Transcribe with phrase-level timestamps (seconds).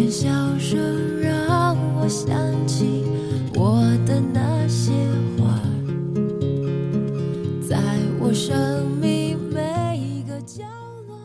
[0.00, 2.34] 喧嚣声让我想
[2.66, 3.04] 起
[3.54, 4.92] 我的那些
[5.36, 5.60] 花，
[7.68, 7.76] 在
[8.18, 10.64] 我生命每一个角
[11.06, 11.18] 落。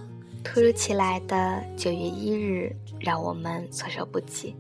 [0.44, 4.54] 突如其来的九月一日让我们措手不及。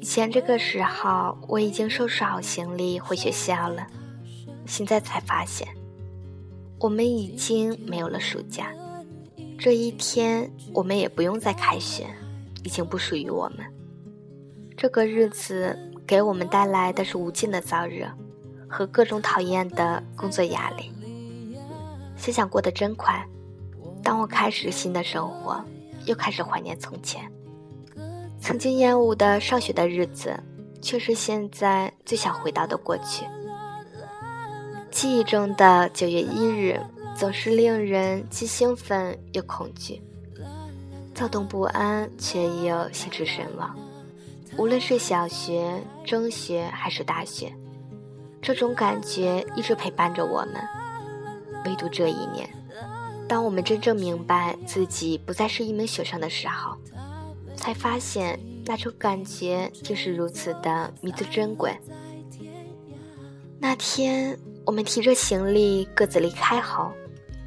[0.00, 3.86] 以前这个时候我已经收拾好行李回学校了，
[4.64, 5.68] 现在才发现，
[6.80, 8.72] 我们已经没有了暑假。
[9.58, 12.06] 这一天，我们也不用再开学，
[12.64, 13.58] 已经不属于我们。
[14.76, 18.10] 这个日子给我们带来的是无尽的燥热
[18.68, 20.90] 和各种讨厌的工作压力。
[22.16, 23.24] 想想过得真快，
[24.02, 25.64] 当我开始新的生活，
[26.06, 27.22] 又开始怀念从前。
[28.40, 30.36] 曾经厌恶的上学的日子，
[30.82, 33.24] 却是现在最想回到的过去。
[34.90, 36.80] 记忆中的九月一日。
[37.16, 40.02] 总是令人既兴奋又恐惧，
[41.14, 43.74] 躁动不安，却又心驰神往。
[44.58, 47.52] 无论是小学、中学还是大学，
[48.42, 50.54] 这种感觉一直陪伴着我们。
[51.64, 52.48] 唯独这一年，
[53.28, 56.76] 当我们真正明白自己不再是一名学生的时候，
[57.56, 61.74] 才发现那种感觉竟是如此的弥足珍贵。
[63.58, 66.92] 那天，我们提着行李各自离开后。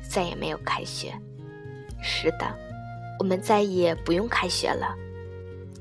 [0.09, 1.13] 再也没有开学。
[2.01, 2.57] 是的，
[3.19, 4.95] 我们再也不用开学了，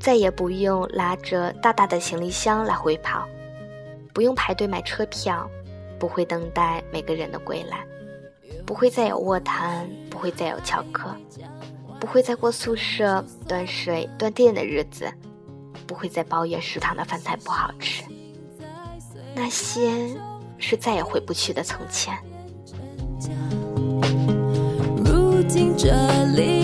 [0.00, 3.26] 再也不用拉着大大的行李箱来回跑，
[4.12, 5.48] 不用排队买车票，
[5.98, 7.86] 不会等待每个人的归来，
[8.64, 11.14] 不会再有卧谈，不会再有翘课，
[12.00, 15.12] 不会再过宿舍断水断电的日子，
[15.86, 18.02] 不会再抱怨食堂的饭菜不好吃。
[19.34, 19.92] 那些
[20.56, 22.16] 是再也回不去的从前。
[25.04, 25.92] 如今这
[26.34, 26.55] 里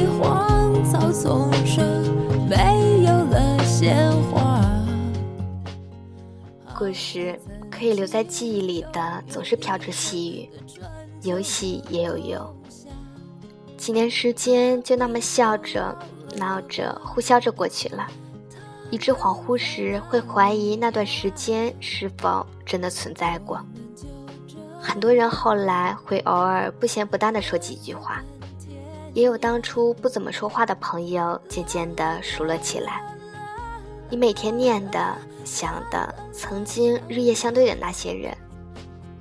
[6.92, 10.50] 故事可以留在记忆里的，总是飘着细雨，
[11.22, 12.56] 有喜也有忧。
[13.78, 15.96] 几年时间就那么笑着、
[16.36, 18.06] 闹着、呼啸着过去了，
[18.90, 23.58] 以致恍惚时会怀疑那段时间是否真的存在过。
[24.78, 28.22] 很多人后来会偶尔不咸不淡的说几句话。
[29.14, 33.02] 也有当初不怎么说话的朋友，渐渐的熟了起来。
[34.12, 38.36] 你每天念的、想的，曾经日夜相对的那些人，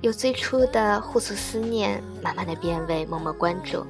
[0.02, 3.86] 由最初的互诉思念，慢慢的变为默默关注，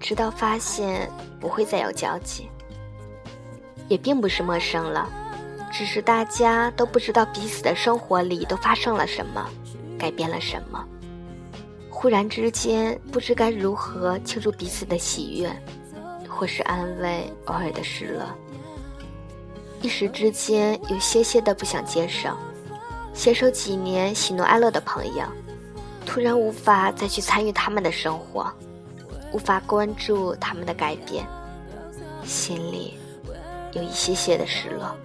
[0.00, 1.08] 直到发现
[1.38, 2.48] 不会再有交集。
[3.86, 5.08] 也并不是陌生了，
[5.70, 9.48] 只是大家都不知道彼此的生活里都发生了什么，
[9.96, 10.84] 改变了什么。
[11.88, 15.48] 忽然之间，不知该如何庆祝彼此的喜悦，
[16.28, 18.24] 或是安慰偶尔的失落。
[19.84, 22.30] 一时之间，有些些的不想接受，
[23.12, 25.26] 携手几年喜怒哀乐的朋友，
[26.06, 28.50] 突然无法再去参与他们的生活，
[29.30, 31.26] 无法关注他们的改变，
[32.24, 32.94] 心里
[33.74, 34.96] 有一些些的失落。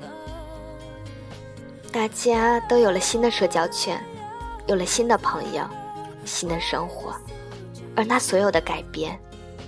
[1.92, 4.02] 大家都有了新的社交圈，
[4.66, 5.62] 有了新的朋友。
[6.24, 7.14] 新的生活，
[7.98, 9.20] 而那所有的改变，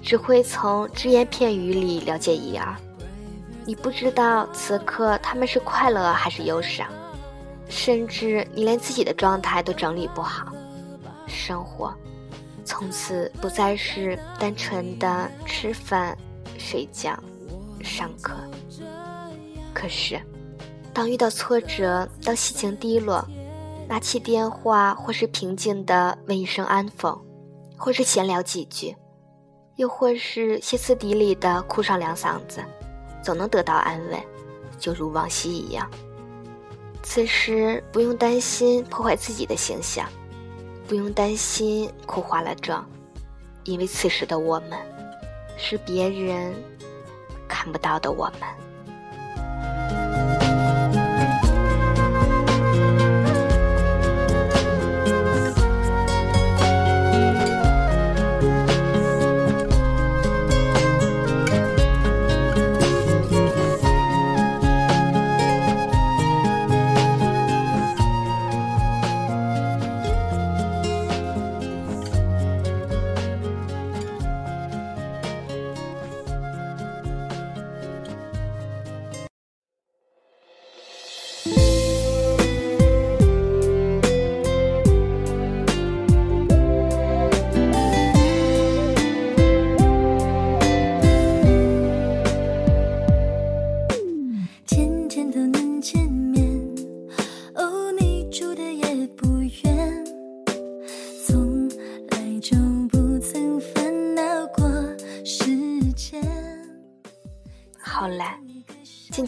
[0.01, 2.73] 只会从只言片语里了解一二。
[3.71, 6.85] 你不知道此刻他们是快乐还是忧伤，
[7.69, 10.51] 甚至你连自己的状态都整理不好。
[11.25, 11.95] 生活
[12.65, 16.17] 从此不再是单纯的吃饭、
[16.59, 17.17] 睡觉、
[17.81, 18.33] 上课。
[19.73, 20.19] 可是，
[20.91, 23.25] 当遇到挫折，当心情低落。
[23.87, 27.17] 拿起电话，或是平静的问一声安否，
[27.77, 28.93] 或是闲聊几句，
[29.77, 32.61] 又或是歇斯底里的哭上两嗓子，
[33.23, 34.21] 总能得到安慰，
[34.79, 35.89] 就如往昔一样。
[37.03, 40.07] 此时不用担心破坏自己的形象，
[40.87, 42.87] 不用担心哭花了妆，
[43.63, 44.77] 因为此时的我们，
[45.57, 46.53] 是别人
[47.47, 48.70] 看不到的我们。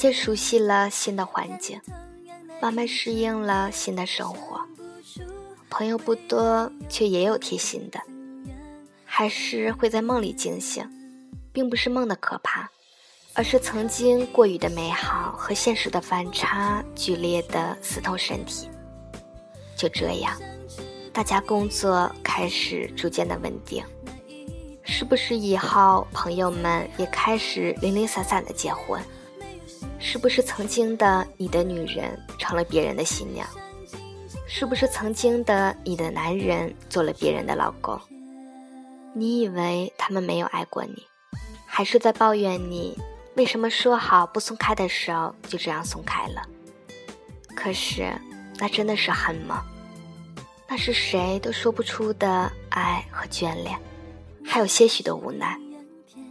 [0.04, 1.80] 渐熟悉了新的环境，
[2.62, 4.60] 慢慢适应了新的生活。
[5.70, 8.02] 朋友不多，却也有贴心的，
[9.06, 10.86] 还是会在梦里惊醒，
[11.54, 12.70] 并不是梦的可怕，
[13.34, 18.68] 而是曾经过于的美好和现实的反差剧烈的刺痛身体。
[19.78, 20.38] 就这样，
[21.14, 23.82] 大家工作开始逐渐的稳定。
[24.84, 29.02] 是不是以后朋友们也开始零零散散的结婚？
[30.06, 33.48] 是不是曾经的你的女人成了别人的新娘？
[34.46, 37.98] 是不是曾经的你的男人做了别人的老公？
[39.16, 41.08] 你以为他们没有爱过你，
[41.66, 43.00] 还是在抱怨你
[43.38, 46.42] 为什么说好不松开的手就这样松开了？
[47.56, 48.14] 可是，
[48.58, 49.64] 那真的是恨吗？
[50.68, 53.80] 那是谁都说不出的爱和眷恋。
[54.46, 55.58] 还有些许的无奈，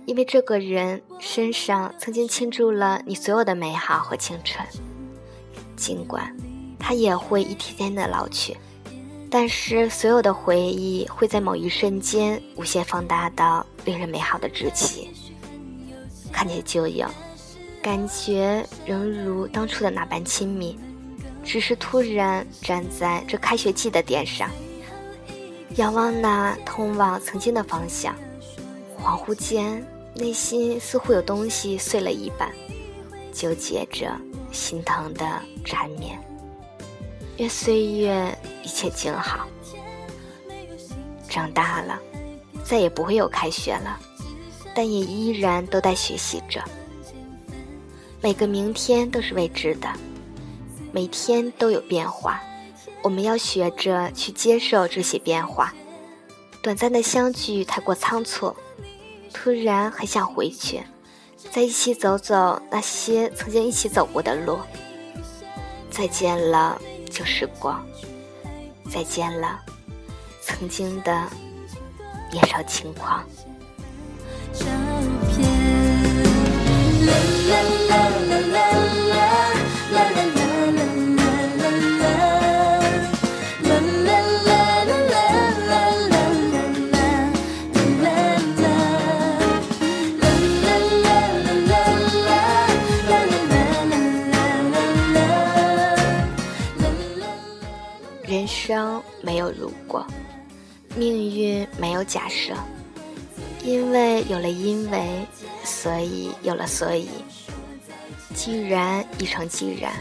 [0.06, 4.66] 因为这个人身上曾经倾注了你所有的美好和青春。
[5.76, 6.34] 尽管
[6.78, 8.56] 他也会一天天的老去，
[9.30, 15.08] 但是所有的回忆会在某一瞬间无限放大到令人美好的至极。
[16.32, 17.08] 看见旧友，
[17.82, 20.78] 感觉仍如当初的那般亲密，
[21.44, 24.48] 只是突然站在这开学季的点上。
[25.76, 28.14] 仰望那通往曾经的方向，
[29.02, 29.84] 恍惚间，
[30.14, 32.48] 内心似乎有东西碎了一般，
[33.32, 34.16] 纠结着，
[34.52, 36.16] 心疼的缠绵。
[37.38, 39.48] 愿岁月一切静好。
[41.28, 41.98] 长大了，
[42.62, 43.98] 再也不会有开学了，
[44.72, 46.62] 但也依然都在学习着。
[48.20, 49.88] 每个明天都是未知的，
[50.92, 52.40] 每天都有变化。
[53.02, 55.74] 我们要学着去接受这些变化。
[56.62, 58.54] 短暂的相聚太过仓促，
[59.32, 60.82] 突然很想回去，
[61.50, 64.58] 再一起走走那些曾经一起走过的路。
[65.90, 66.80] 再见了
[67.10, 67.84] 旧时光，
[68.90, 69.60] 再见了
[70.40, 71.28] 曾经的
[72.30, 73.22] 年少轻狂。
[98.42, 100.04] 人生没有如果，
[100.96, 102.52] 命运没有假设，
[103.62, 105.24] 因为有了因为，
[105.62, 107.08] 所以有了所以。
[108.34, 109.92] 既然已成既然，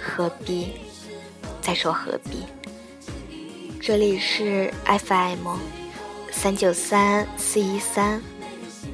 [0.00, 0.72] 何必
[1.60, 2.44] 再说何必？
[3.78, 5.58] 这里是 FM
[6.32, 8.22] 三九三四一三，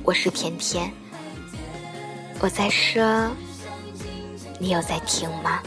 [0.02, 0.92] 我是甜甜。
[2.40, 3.30] 我在说，
[4.58, 5.62] 你有在听吗？